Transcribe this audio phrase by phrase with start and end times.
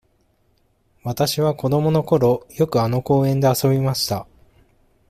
[1.03, 4.25] わたしは子どものころ、よくあの公園で遊びました。